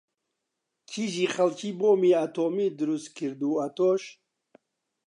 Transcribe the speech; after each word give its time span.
کیژی 0.89 1.25
خەڵکی 1.35 1.71
بۆمی 1.79 2.15
ئاتۆمی 2.17 2.67
دروست 2.79 3.09
کرد 3.17 3.41
و 3.49 3.51
ئەتۆش 3.61 4.03